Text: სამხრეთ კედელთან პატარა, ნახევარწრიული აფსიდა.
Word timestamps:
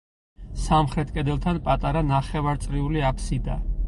სამხრეთ 0.61 1.11
კედელთან 1.17 1.59
პატარა, 1.67 2.01
ნახევარწრიული 2.13 3.05
აფსიდა. 3.11 3.59